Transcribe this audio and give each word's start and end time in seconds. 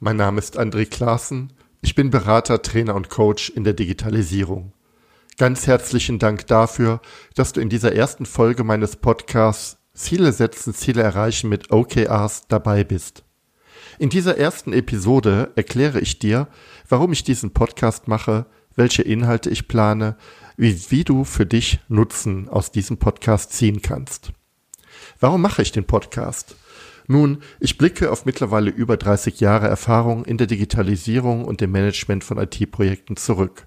mein 0.00 0.16
Name 0.16 0.38
ist 0.38 0.58
André 0.58 0.86
Klaassen. 0.86 1.52
Ich 1.80 1.94
bin 1.94 2.10
Berater, 2.10 2.62
Trainer 2.62 2.94
und 2.94 3.08
Coach 3.08 3.50
in 3.50 3.64
der 3.64 3.72
Digitalisierung. 3.72 4.72
Ganz 5.38 5.66
herzlichen 5.66 6.18
Dank 6.18 6.46
dafür, 6.46 7.00
dass 7.34 7.52
du 7.52 7.60
in 7.60 7.68
dieser 7.68 7.94
ersten 7.94 8.26
Folge 8.26 8.64
meines 8.64 8.96
Podcasts 8.96 9.78
Ziele 9.94 10.32
setzen, 10.32 10.74
Ziele 10.74 11.02
erreichen 11.02 11.48
mit 11.48 11.72
OKRs 11.72 12.46
dabei 12.46 12.84
bist. 12.84 13.24
In 13.98 14.10
dieser 14.10 14.38
ersten 14.38 14.72
Episode 14.72 15.50
erkläre 15.56 15.98
ich 15.98 16.20
dir, 16.20 16.46
warum 16.88 17.12
ich 17.12 17.24
diesen 17.24 17.52
Podcast 17.52 18.06
mache, 18.06 18.46
welche 18.76 19.02
Inhalte 19.02 19.50
ich 19.50 19.66
plane, 19.66 20.16
wie, 20.56 20.80
wie 20.90 21.02
du 21.02 21.24
für 21.24 21.46
dich 21.46 21.80
Nutzen 21.88 22.48
aus 22.48 22.70
diesem 22.70 22.98
Podcast 22.98 23.52
ziehen 23.52 23.82
kannst. 23.82 24.30
Warum 25.18 25.42
mache 25.42 25.62
ich 25.62 25.72
den 25.72 25.84
Podcast? 25.84 26.54
Nun, 27.10 27.38
ich 27.58 27.78
blicke 27.78 28.12
auf 28.12 28.26
mittlerweile 28.26 28.70
über 28.70 28.98
30 28.98 29.40
Jahre 29.40 29.66
Erfahrung 29.66 30.26
in 30.26 30.36
der 30.36 30.46
Digitalisierung 30.46 31.46
und 31.46 31.62
dem 31.62 31.72
Management 31.72 32.22
von 32.22 32.36
IT-Projekten 32.36 33.16
zurück. 33.16 33.66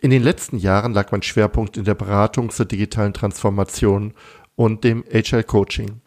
In 0.00 0.10
den 0.10 0.22
letzten 0.22 0.56
Jahren 0.56 0.94
lag 0.94 1.12
mein 1.12 1.22
Schwerpunkt 1.22 1.76
in 1.76 1.84
der 1.84 1.94
Beratung 1.94 2.48
zur 2.48 2.64
digitalen 2.64 3.12
Transformation 3.12 4.14
und 4.56 4.84
dem 4.84 5.04
Agile 5.12 5.44
Coaching. 5.44 6.00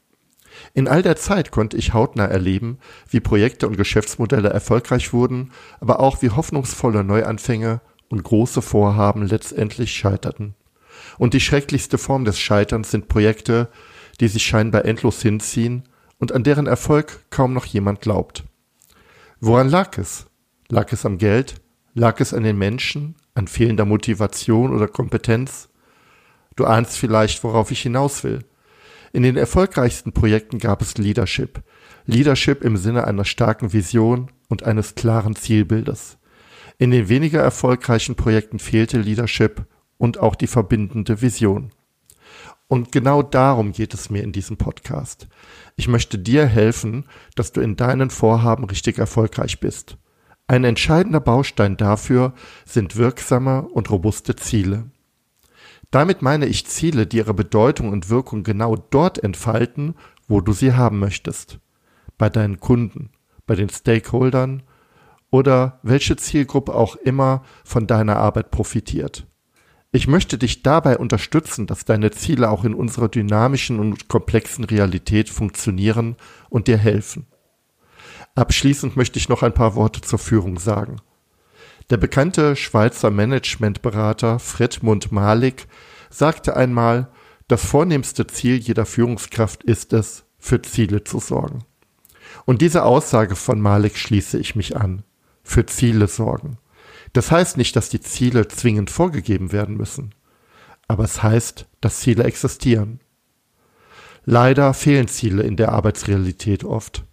In 0.73 0.87
all 0.87 1.03
der 1.03 1.17
Zeit 1.17 1.51
konnte 1.51 1.77
ich 1.77 1.93
hautnah 1.93 2.25
erleben, 2.25 2.79
wie 3.07 3.19
Projekte 3.19 3.67
und 3.67 3.77
Geschäftsmodelle 3.77 4.49
erfolgreich 4.49 5.13
wurden, 5.13 5.51
aber 5.79 5.99
auch 5.99 6.23
wie 6.23 6.31
hoffnungsvolle 6.31 7.03
Neuanfänge 7.03 7.81
und 8.09 8.23
große 8.23 8.63
Vorhaben 8.63 9.27
letztendlich 9.27 9.93
scheiterten. 9.93 10.55
Und 11.19 11.35
die 11.35 11.41
schrecklichste 11.41 11.99
Form 11.99 12.25
des 12.25 12.39
Scheiterns 12.39 12.89
sind 12.89 13.07
Projekte, 13.07 13.69
die 14.19 14.27
sich 14.27 14.43
scheinbar 14.43 14.85
endlos 14.85 15.21
hinziehen 15.21 15.83
und 16.21 16.31
an 16.31 16.43
deren 16.43 16.67
Erfolg 16.67 17.25
kaum 17.31 17.53
noch 17.53 17.65
jemand 17.65 17.99
glaubt. 17.99 18.43
Woran 19.39 19.67
lag 19.67 19.97
es? 19.97 20.27
Lag 20.69 20.93
es 20.93 21.03
am 21.03 21.17
Geld? 21.17 21.55
Lag 21.95 22.19
es 22.21 22.33
an 22.33 22.43
den 22.43 22.59
Menschen? 22.59 23.15
An 23.33 23.47
fehlender 23.47 23.85
Motivation 23.85 24.73
oder 24.73 24.87
Kompetenz? 24.87 25.69
Du 26.55 26.65
ahnst 26.65 26.95
vielleicht, 26.95 27.43
worauf 27.43 27.71
ich 27.71 27.81
hinaus 27.81 28.23
will. 28.23 28.45
In 29.13 29.23
den 29.23 29.35
erfolgreichsten 29.35 30.13
Projekten 30.13 30.59
gab 30.59 30.83
es 30.83 30.97
Leadership. 30.97 31.63
Leadership 32.05 32.63
im 32.63 32.77
Sinne 32.77 33.07
einer 33.07 33.25
starken 33.25 33.73
Vision 33.73 34.29
und 34.47 34.63
eines 34.63 34.93
klaren 34.93 35.35
Zielbildes. 35.35 36.19
In 36.77 36.91
den 36.91 37.09
weniger 37.09 37.41
erfolgreichen 37.41 38.15
Projekten 38.15 38.59
fehlte 38.59 38.99
Leadership 38.99 39.65
und 39.97 40.19
auch 40.19 40.35
die 40.35 40.47
verbindende 40.47 41.21
Vision. 41.21 41.71
Und 42.71 42.93
genau 42.93 43.21
darum 43.21 43.73
geht 43.73 43.93
es 43.93 44.09
mir 44.09 44.23
in 44.23 44.31
diesem 44.31 44.55
Podcast. 44.55 45.27
Ich 45.75 45.89
möchte 45.89 46.17
dir 46.17 46.45
helfen, 46.45 47.03
dass 47.35 47.51
du 47.51 47.59
in 47.59 47.75
deinen 47.75 48.09
Vorhaben 48.09 48.63
richtig 48.63 48.97
erfolgreich 48.97 49.59
bist. 49.59 49.97
Ein 50.47 50.63
entscheidender 50.63 51.19
Baustein 51.19 51.75
dafür 51.75 52.33
sind 52.63 52.95
wirksame 52.95 53.63
und 53.63 53.89
robuste 53.89 54.37
Ziele. 54.37 54.89
Damit 55.89 56.21
meine 56.21 56.45
ich 56.45 56.65
Ziele, 56.65 57.05
die 57.07 57.17
ihre 57.17 57.33
Bedeutung 57.33 57.89
und 57.89 58.09
Wirkung 58.09 58.43
genau 58.43 58.77
dort 58.77 59.21
entfalten, 59.21 59.95
wo 60.29 60.39
du 60.39 60.53
sie 60.53 60.71
haben 60.71 60.99
möchtest. 60.99 61.59
Bei 62.17 62.29
deinen 62.29 62.61
Kunden, 62.61 63.09
bei 63.47 63.55
den 63.55 63.67
Stakeholdern 63.67 64.63
oder 65.29 65.81
welche 65.83 66.15
Zielgruppe 66.15 66.73
auch 66.73 66.95
immer 66.95 67.43
von 67.65 67.85
deiner 67.85 68.15
Arbeit 68.15 68.49
profitiert. 68.49 69.27
Ich 69.93 70.07
möchte 70.07 70.37
dich 70.37 70.63
dabei 70.63 70.97
unterstützen, 70.97 71.67
dass 71.67 71.83
deine 71.83 72.11
Ziele 72.11 72.49
auch 72.49 72.63
in 72.63 72.73
unserer 72.73 73.09
dynamischen 73.09 73.77
und 73.79 74.07
komplexen 74.07 74.63
Realität 74.63 75.29
funktionieren 75.29 76.15
und 76.49 76.67
dir 76.67 76.77
helfen. 76.77 77.27
Abschließend 78.33 78.95
möchte 78.95 79.19
ich 79.19 79.27
noch 79.27 79.43
ein 79.43 79.53
paar 79.53 79.75
Worte 79.75 79.99
zur 79.99 80.19
Führung 80.19 80.57
sagen. 80.59 81.01
Der 81.89 81.97
bekannte 81.97 82.55
Schweizer 82.55 83.11
Managementberater 83.11 84.39
Fredmund 84.39 85.11
Malik 85.11 85.67
sagte 86.09 86.55
einmal, 86.55 87.11
das 87.49 87.65
vornehmste 87.65 88.27
Ziel 88.27 88.55
jeder 88.55 88.85
Führungskraft 88.85 89.61
ist 89.63 89.91
es, 89.91 90.23
für 90.39 90.61
Ziele 90.61 91.03
zu 91.03 91.19
sorgen. 91.19 91.65
Und 92.45 92.61
diese 92.61 92.83
Aussage 92.85 93.35
von 93.35 93.59
Malik 93.59 93.97
schließe 93.97 94.39
ich 94.39 94.55
mich 94.55 94.77
an. 94.77 95.03
Für 95.43 95.65
Ziele 95.65 96.07
sorgen. 96.07 96.57
Das 97.13 97.31
heißt 97.31 97.57
nicht, 97.57 97.75
dass 97.75 97.89
die 97.89 98.01
Ziele 98.01 98.47
zwingend 98.47 98.89
vorgegeben 98.89 99.51
werden 99.51 99.75
müssen, 99.75 100.15
aber 100.87 101.03
es 101.03 101.21
heißt, 101.21 101.67
dass 101.81 101.99
Ziele 101.99 102.23
existieren. 102.23 102.99
Leider 104.23 104.73
fehlen 104.73 105.07
Ziele 105.07 105.43
in 105.43 105.57
der 105.57 105.71
Arbeitsrealität 105.71 106.63
oft. 106.63 107.05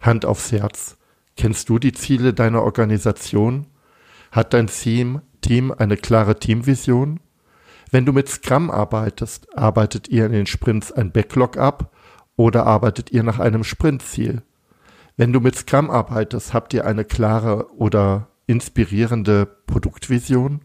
Hand 0.00 0.24
aufs 0.24 0.52
Herz. 0.52 0.96
Kennst 1.36 1.68
du 1.68 1.78
die 1.78 1.92
Ziele 1.92 2.34
deiner 2.34 2.62
Organisation? 2.62 3.66
Hat 4.32 4.52
dein 4.52 4.66
Team, 4.66 5.22
Team 5.40 5.72
eine 5.72 5.96
klare 5.96 6.38
Teamvision? 6.38 7.20
Wenn 7.90 8.04
du 8.04 8.12
mit 8.12 8.28
Scrum 8.28 8.70
arbeitest, 8.70 9.56
arbeitet 9.56 10.08
ihr 10.08 10.26
in 10.26 10.32
den 10.32 10.46
Sprints 10.46 10.90
ein 10.92 11.12
Backlog 11.12 11.56
ab 11.56 11.92
oder 12.36 12.66
arbeitet 12.66 13.12
ihr 13.12 13.22
nach 13.22 13.38
einem 13.38 13.64
Sprintziel? 13.64 14.42
Wenn 15.16 15.32
du 15.32 15.40
mit 15.40 15.56
Scrum 15.56 15.88
arbeitest, 15.88 16.52
habt 16.52 16.74
ihr 16.74 16.84
eine 16.84 17.04
klare 17.04 17.72
oder 17.76 18.28
inspirierende 18.46 19.46
Produktvision? 19.66 20.60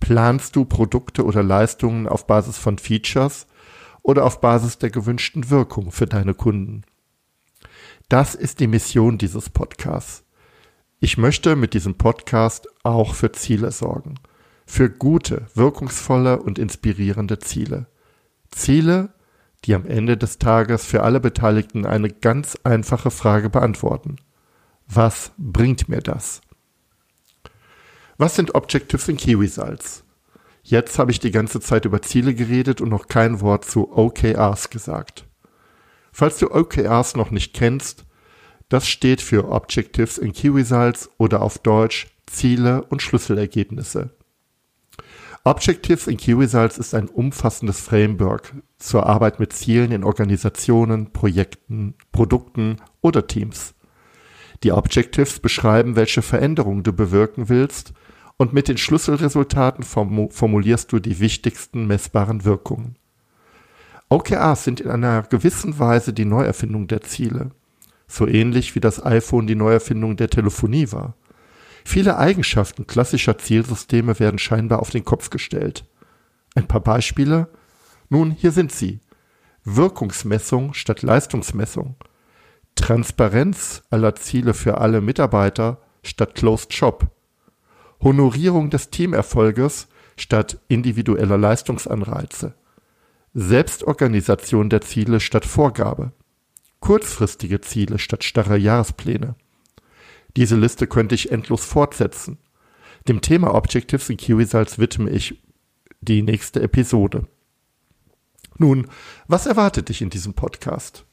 Planst 0.00 0.56
du 0.56 0.64
Produkte 0.64 1.24
oder 1.24 1.42
Leistungen 1.42 2.06
auf 2.06 2.26
Basis 2.26 2.58
von 2.58 2.78
Features 2.78 3.46
oder 4.02 4.24
auf 4.24 4.40
Basis 4.40 4.78
der 4.78 4.90
gewünschten 4.90 5.50
Wirkung 5.50 5.90
für 5.90 6.06
deine 6.06 6.34
Kunden? 6.34 6.82
Das 8.08 8.34
ist 8.34 8.60
die 8.60 8.68
Mission 8.68 9.18
dieses 9.18 9.50
Podcasts. 9.50 10.24
Ich 11.00 11.18
möchte 11.18 11.56
mit 11.56 11.74
diesem 11.74 11.96
Podcast 11.96 12.68
auch 12.82 13.14
für 13.14 13.32
Ziele 13.32 13.70
sorgen. 13.70 14.14
Für 14.66 14.90
gute, 14.90 15.46
wirkungsvolle 15.54 16.40
und 16.40 16.58
inspirierende 16.58 17.38
Ziele. 17.38 17.86
Ziele, 18.50 19.14
die 19.64 19.74
am 19.74 19.86
Ende 19.86 20.16
des 20.16 20.38
Tages 20.38 20.84
für 20.84 21.02
alle 21.02 21.20
Beteiligten 21.20 21.86
eine 21.86 22.10
ganz 22.10 22.56
einfache 22.64 23.10
Frage 23.10 23.50
beantworten. 23.50 24.16
Was 24.86 25.32
bringt 25.36 25.88
mir 25.88 26.00
das? 26.00 26.40
Was 28.20 28.34
sind 28.34 28.56
Objectives 28.56 29.08
and 29.08 29.16
Key 29.16 29.34
Results? 29.34 30.02
Jetzt 30.64 30.98
habe 30.98 31.12
ich 31.12 31.20
die 31.20 31.30
ganze 31.30 31.60
Zeit 31.60 31.84
über 31.84 32.02
Ziele 32.02 32.34
geredet 32.34 32.80
und 32.80 32.88
noch 32.88 33.06
kein 33.06 33.40
Wort 33.40 33.64
zu 33.64 33.96
OKRs 33.96 34.70
gesagt. 34.70 35.24
Falls 36.10 36.38
du 36.38 36.50
OKRs 36.50 37.14
noch 37.14 37.30
nicht 37.30 37.54
kennst, 37.54 38.06
das 38.68 38.88
steht 38.88 39.22
für 39.22 39.48
Objectives 39.52 40.18
and 40.18 40.34
Key 40.34 40.48
Results 40.48 41.08
oder 41.16 41.42
auf 41.42 41.58
Deutsch 41.58 42.08
Ziele 42.26 42.82
und 42.86 43.02
Schlüsselergebnisse. 43.02 44.10
Objectives 45.44 46.08
and 46.08 46.18
Key 46.18 46.32
Results 46.32 46.76
ist 46.76 46.94
ein 46.96 47.06
umfassendes 47.06 47.80
Framework 47.80 48.52
zur 48.78 49.06
Arbeit 49.06 49.38
mit 49.38 49.52
Zielen 49.52 49.92
in 49.92 50.02
Organisationen, 50.02 51.12
Projekten, 51.12 51.94
Produkten 52.10 52.78
oder 53.00 53.28
Teams. 53.28 53.74
Die 54.64 54.72
Objectives 54.72 55.38
beschreiben, 55.38 55.94
welche 55.94 56.20
Veränderungen 56.20 56.82
du 56.82 56.92
bewirken 56.92 57.48
willst 57.48 57.92
und 58.38 58.52
mit 58.52 58.68
den 58.68 58.78
Schlüsselresultaten 58.78 59.84
formulierst 59.84 60.90
du 60.90 61.00
die 61.00 61.20
wichtigsten 61.20 61.86
messbaren 61.86 62.44
Wirkungen. 62.44 62.96
OKRs 64.08 64.64
sind 64.64 64.80
in 64.80 64.88
einer 64.88 65.22
gewissen 65.22 65.78
Weise 65.78 66.14
die 66.14 66.24
Neuerfindung 66.24 66.86
der 66.86 67.02
Ziele, 67.02 67.50
so 68.06 68.26
ähnlich 68.26 68.74
wie 68.74 68.80
das 68.80 69.04
iPhone 69.04 69.46
die 69.46 69.56
Neuerfindung 69.56 70.16
der 70.16 70.30
Telefonie 70.30 70.90
war. 70.92 71.14
Viele 71.84 72.16
Eigenschaften 72.16 72.86
klassischer 72.86 73.36
Zielsysteme 73.38 74.18
werden 74.18 74.38
scheinbar 74.38 74.80
auf 74.80 74.90
den 74.90 75.04
Kopf 75.04 75.30
gestellt. 75.30 75.84
Ein 76.54 76.66
paar 76.66 76.80
Beispiele? 76.80 77.48
Nun, 78.08 78.30
hier 78.30 78.52
sind 78.52 78.72
sie. 78.72 79.00
Wirkungsmessung 79.64 80.74
statt 80.74 81.02
Leistungsmessung. 81.02 81.96
Transparenz 82.76 83.82
aller 83.90 84.14
Ziele 84.14 84.54
für 84.54 84.78
alle 84.78 85.00
Mitarbeiter 85.00 85.82
statt 86.02 86.34
Closed 86.34 86.72
Shop. 86.72 87.10
Honorierung 88.02 88.70
des 88.70 88.90
Teamerfolges 88.90 89.88
statt 90.16 90.58
individueller 90.68 91.38
Leistungsanreize, 91.38 92.54
Selbstorganisation 93.34 94.70
der 94.70 94.80
Ziele 94.80 95.20
statt 95.20 95.44
Vorgabe, 95.44 96.12
kurzfristige 96.80 97.60
Ziele 97.60 97.98
statt 97.98 98.24
starrer 98.24 98.56
Jahrespläne. 98.56 99.34
Diese 100.36 100.56
Liste 100.56 100.86
könnte 100.86 101.14
ich 101.14 101.32
endlos 101.32 101.64
fortsetzen. 101.64 102.38
Dem 103.08 103.20
Thema 103.20 103.54
Objectives 103.54 104.10
in 104.10 104.16
Key 104.16 104.34
Results 104.34 104.78
widme 104.78 105.10
ich 105.10 105.42
die 106.00 106.22
nächste 106.22 106.62
Episode. 106.62 107.26
Nun, 108.56 108.88
was 109.26 109.46
erwartet 109.46 109.88
dich 109.88 110.02
in 110.02 110.10
diesem 110.10 110.34
Podcast? 110.34 111.04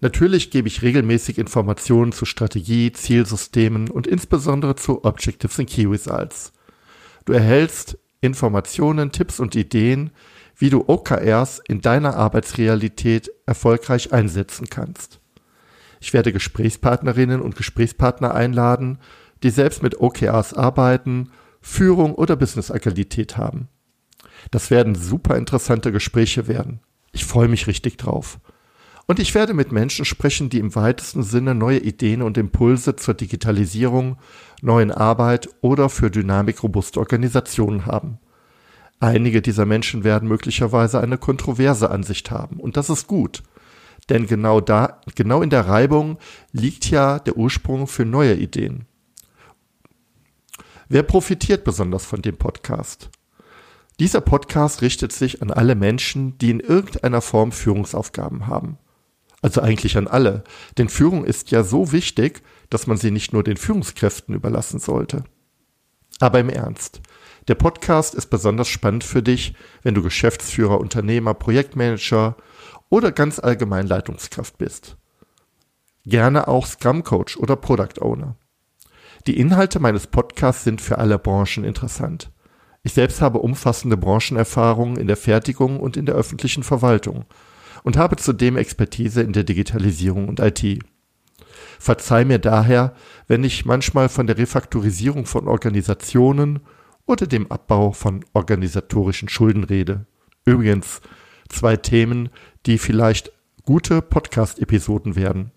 Natürlich 0.00 0.50
gebe 0.50 0.68
ich 0.68 0.82
regelmäßig 0.82 1.38
Informationen 1.38 2.12
zu 2.12 2.24
Strategie, 2.24 2.90
Zielsystemen 2.92 3.90
und 3.90 4.06
insbesondere 4.06 4.74
zu 4.76 5.04
Objectives 5.04 5.58
in 5.58 5.66
Key 5.66 5.86
Results. 5.86 6.52
Du 7.26 7.34
erhältst 7.34 7.98
Informationen, 8.22 9.12
Tipps 9.12 9.40
und 9.40 9.54
Ideen, 9.54 10.10
wie 10.56 10.70
du 10.70 10.84
OKRs 10.86 11.60
in 11.68 11.80
deiner 11.80 12.16
Arbeitsrealität 12.16 13.30
erfolgreich 13.46 14.12
einsetzen 14.12 14.68
kannst. 14.68 15.20
Ich 16.00 16.14
werde 16.14 16.32
Gesprächspartnerinnen 16.32 17.42
und 17.42 17.56
Gesprächspartner 17.56 18.34
einladen, 18.34 18.98
die 19.42 19.50
selbst 19.50 19.82
mit 19.82 20.00
OKRs 20.00 20.54
arbeiten, 20.54 21.30
Führung 21.60 22.14
oder 22.14 22.36
Business-Agilität 22.36 23.36
haben. 23.36 23.68
Das 24.50 24.70
werden 24.70 24.94
super 24.94 25.36
interessante 25.36 25.92
Gespräche 25.92 26.48
werden. 26.48 26.80
Ich 27.12 27.26
freue 27.26 27.48
mich 27.48 27.66
richtig 27.66 27.98
drauf. 27.98 28.38
Und 29.10 29.18
ich 29.18 29.34
werde 29.34 29.54
mit 29.54 29.72
Menschen 29.72 30.04
sprechen, 30.04 30.50
die 30.50 30.60
im 30.60 30.76
weitesten 30.76 31.24
Sinne 31.24 31.56
neue 31.56 31.80
Ideen 31.80 32.22
und 32.22 32.38
Impulse 32.38 32.94
zur 32.94 33.14
Digitalisierung, 33.14 34.18
neuen 34.62 34.92
Arbeit 34.92 35.48
oder 35.62 35.88
für 35.88 36.12
dynamikrobuste 36.12 37.00
Organisationen 37.00 37.86
haben. 37.86 38.20
Einige 39.00 39.42
dieser 39.42 39.66
Menschen 39.66 40.04
werden 40.04 40.28
möglicherweise 40.28 41.00
eine 41.00 41.18
kontroverse 41.18 41.90
Ansicht 41.90 42.30
haben. 42.30 42.60
Und 42.60 42.76
das 42.76 42.88
ist 42.88 43.08
gut. 43.08 43.42
Denn 44.08 44.28
genau 44.28 44.60
da, 44.60 45.00
genau 45.16 45.42
in 45.42 45.50
der 45.50 45.66
Reibung 45.66 46.18
liegt 46.52 46.88
ja 46.88 47.18
der 47.18 47.36
Ursprung 47.36 47.88
für 47.88 48.04
neue 48.04 48.34
Ideen. 48.34 48.86
Wer 50.88 51.02
profitiert 51.02 51.64
besonders 51.64 52.06
von 52.06 52.22
dem 52.22 52.36
Podcast? 52.36 53.10
Dieser 53.98 54.20
Podcast 54.20 54.82
richtet 54.82 55.10
sich 55.10 55.42
an 55.42 55.50
alle 55.50 55.74
Menschen, 55.74 56.38
die 56.38 56.50
in 56.50 56.60
irgendeiner 56.60 57.20
Form 57.20 57.50
Führungsaufgaben 57.50 58.46
haben. 58.46 58.78
Also 59.42 59.60
eigentlich 59.62 59.96
an 59.96 60.06
alle. 60.06 60.44
Denn 60.76 60.88
Führung 60.88 61.24
ist 61.24 61.50
ja 61.50 61.62
so 61.62 61.92
wichtig, 61.92 62.42
dass 62.68 62.86
man 62.86 62.96
sie 62.96 63.10
nicht 63.10 63.32
nur 63.32 63.42
den 63.42 63.56
Führungskräften 63.56 64.34
überlassen 64.34 64.78
sollte. 64.78 65.24
Aber 66.18 66.40
im 66.40 66.50
Ernst. 66.50 67.00
Der 67.48 67.54
Podcast 67.54 68.14
ist 68.14 68.26
besonders 68.26 68.68
spannend 68.68 69.02
für 69.02 69.22
dich, 69.22 69.54
wenn 69.82 69.94
du 69.94 70.02
Geschäftsführer, 70.02 70.78
Unternehmer, 70.78 71.32
Projektmanager 71.34 72.36
oder 72.90 73.12
ganz 73.12 73.38
allgemein 73.38 73.86
Leitungskraft 73.86 74.58
bist. 74.58 74.96
Gerne 76.04 76.48
auch 76.48 76.66
Scrum 76.66 77.02
Coach 77.02 77.36
oder 77.38 77.56
Product 77.56 78.00
Owner. 78.00 78.36
Die 79.26 79.38
Inhalte 79.38 79.80
meines 79.80 80.06
Podcasts 80.06 80.64
sind 80.64 80.80
für 80.80 80.98
alle 80.98 81.18
Branchen 81.18 81.64
interessant. 81.64 82.30
Ich 82.82 82.92
selbst 82.94 83.20
habe 83.20 83.38
umfassende 83.38 83.96
Branchenerfahrungen 83.96 84.96
in 84.96 85.06
der 85.06 85.16
Fertigung 85.16 85.80
und 85.80 85.96
in 85.96 86.06
der 86.06 86.14
öffentlichen 86.14 86.62
Verwaltung 86.62 87.26
und 87.82 87.96
habe 87.96 88.16
zudem 88.16 88.56
Expertise 88.56 89.22
in 89.22 89.32
der 89.32 89.44
Digitalisierung 89.44 90.28
und 90.28 90.40
IT. 90.40 90.80
Verzeih 91.78 92.24
mir 92.24 92.38
daher, 92.38 92.94
wenn 93.26 93.44
ich 93.44 93.64
manchmal 93.64 94.08
von 94.08 94.26
der 94.26 94.38
Refaktorisierung 94.38 95.26
von 95.26 95.48
Organisationen 95.48 96.60
oder 97.06 97.26
dem 97.26 97.50
Abbau 97.50 97.92
von 97.92 98.24
organisatorischen 98.34 99.28
Schulden 99.28 99.64
rede. 99.64 100.06
Übrigens 100.44 101.00
zwei 101.48 101.76
Themen, 101.76 102.28
die 102.66 102.78
vielleicht 102.78 103.32
gute 103.64 104.02
Podcast-Episoden 104.02 105.16
werden. 105.16 105.52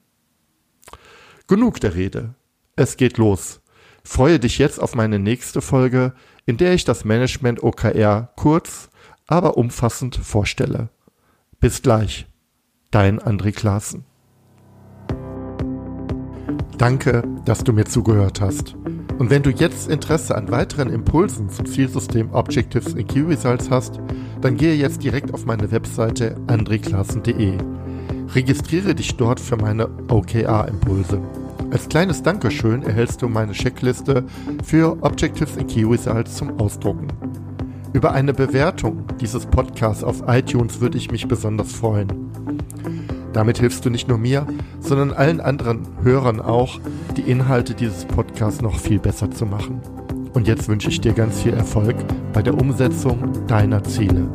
Genug 1.48 1.80
der 1.80 1.96
Rede. 1.96 2.36
Es 2.76 2.98
geht 2.98 3.18
los. 3.18 3.62
Freue 4.04 4.40
dich 4.40 4.58
jetzt 4.58 4.82
auf 4.82 4.96
meine 4.96 5.20
nächste 5.20 5.62
Folge, 5.62 6.14
in 6.46 6.58
der 6.58 6.74
ich 6.74 6.86
das 6.86 7.06
Management 7.06 7.64
OKR 7.64 8.34
kurz, 8.36 8.90
aber 9.28 9.58
umfassend 9.58 10.16
vorstelle. 10.16 10.90
Bis 11.64 11.82
gleich. 11.82 12.28
Dein 12.92 13.22
André 13.22 13.54
Klaassen. 13.54 14.04
Danke, 16.78 17.24
dass 17.46 17.64
du 17.64 17.72
mir 17.72 17.86
zugehört 17.86 18.42
hast. 18.42 18.76
Und 19.18 19.30
wenn 19.30 19.44
du 19.44 19.50
jetzt 19.50 19.90
Interesse 19.90 20.36
an 20.36 20.52
weiteren 20.52 20.90
Impulsen 20.90 21.50
zum 21.50 21.66
Zielsystem 21.66 22.34
Objectives 22.34 22.96
in 22.96 23.08
Key 23.08 23.22
Results 23.22 23.70
hast, 23.70 24.02
dann 24.42 24.58
gehe 24.58 24.76
jetzt 24.76 25.04
direkt 25.04 25.34
auf 25.34 25.46
meine 25.46 25.72
Webseite 25.72 26.36
andreklassen.de. 26.48 27.58
Registriere 28.36 28.94
dich 28.94 29.16
dort 29.16 29.40
für 29.40 29.56
meine 29.56 29.88
OKR-Impulse. 30.10 31.22
Als 31.72 31.88
kleines 31.88 32.22
Dankeschön 32.22 32.84
erhältst 32.84 33.22
du 33.22 33.30
meine 33.30 33.54
Checkliste 33.54 34.26
für 34.66 35.02
Objectives 35.02 35.56
in 35.56 35.68
Key 35.68 35.86
Results 35.86 36.36
zum 36.36 36.60
Ausdrucken. 36.60 37.08
Über 37.94 38.12
eine 38.12 38.34
Bewertung 38.34 39.06
dieses 39.22 39.46
Podcasts 39.46 40.04
auf 40.04 40.24
iTunes 40.28 40.82
würde 40.82 40.98
ich 40.98 41.12
mich 41.12 41.28
besonders 41.28 41.72
freuen. 41.72 42.08
Damit 43.34 43.60
hilfst 43.60 43.86
du 43.86 43.92
nicht 43.92 44.08
nur 44.08 44.18
mir, 44.18 44.48
sondern 44.80 45.14
allen 45.14 45.40
anderen 45.40 45.88
Hörern 46.02 46.42
auch, 46.42 46.80
die 47.16 47.22
Inhalte 47.22 47.76
dieses 47.76 48.06
Podcasts 48.06 48.62
noch 48.62 48.80
viel 48.80 48.98
besser 48.98 49.30
zu 49.30 49.46
machen. 49.46 49.80
Und 50.34 50.48
jetzt 50.48 50.68
wünsche 50.68 50.90
ich 50.90 51.02
dir 51.02 51.14
ganz 51.14 51.44
viel 51.44 51.54
Erfolg 51.54 51.96
bei 52.34 52.42
der 52.42 52.56
Umsetzung 52.56 53.32
deiner 53.46 53.84
Ziele. 53.84 54.28